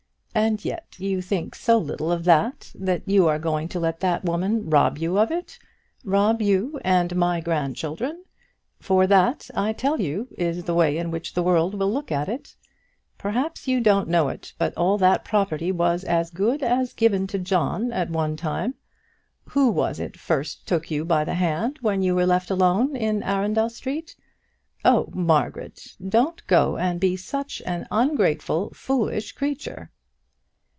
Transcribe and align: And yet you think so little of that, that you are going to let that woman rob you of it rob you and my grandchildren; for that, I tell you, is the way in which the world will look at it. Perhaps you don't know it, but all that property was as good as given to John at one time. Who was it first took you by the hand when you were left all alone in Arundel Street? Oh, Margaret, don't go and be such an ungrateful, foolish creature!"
And 0.33 0.63
yet 0.63 0.95
you 0.97 1.21
think 1.21 1.55
so 1.55 1.77
little 1.77 2.09
of 2.09 2.23
that, 2.23 2.71
that 2.73 3.03
you 3.05 3.27
are 3.27 3.37
going 3.37 3.67
to 3.67 3.81
let 3.81 3.99
that 3.99 4.23
woman 4.23 4.69
rob 4.69 4.97
you 4.97 5.19
of 5.19 5.29
it 5.29 5.59
rob 6.05 6.41
you 6.41 6.79
and 6.85 7.13
my 7.17 7.41
grandchildren; 7.41 8.23
for 8.79 9.05
that, 9.07 9.49
I 9.53 9.73
tell 9.73 9.99
you, 9.99 10.29
is 10.37 10.63
the 10.63 10.73
way 10.73 10.97
in 10.97 11.11
which 11.11 11.33
the 11.33 11.43
world 11.43 11.75
will 11.77 11.91
look 11.91 12.13
at 12.13 12.29
it. 12.29 12.55
Perhaps 13.17 13.67
you 13.67 13.81
don't 13.81 14.07
know 14.07 14.29
it, 14.29 14.53
but 14.57 14.73
all 14.77 14.97
that 14.99 15.25
property 15.25 15.69
was 15.69 16.05
as 16.05 16.29
good 16.31 16.63
as 16.63 16.93
given 16.93 17.27
to 17.27 17.37
John 17.37 17.91
at 17.91 18.09
one 18.09 18.37
time. 18.37 18.75
Who 19.49 19.69
was 19.69 19.99
it 19.99 20.15
first 20.17 20.65
took 20.65 20.89
you 20.89 21.03
by 21.03 21.25
the 21.25 21.35
hand 21.35 21.77
when 21.81 22.01
you 22.01 22.15
were 22.15 22.25
left 22.25 22.49
all 22.49 22.57
alone 22.57 22.95
in 22.95 23.21
Arundel 23.21 23.69
Street? 23.69 24.15
Oh, 24.85 25.09
Margaret, 25.13 25.95
don't 26.07 26.47
go 26.47 26.77
and 26.77 27.01
be 27.01 27.17
such 27.17 27.61
an 27.65 27.85
ungrateful, 27.91 28.71
foolish 28.73 29.33
creature!" 29.33 29.91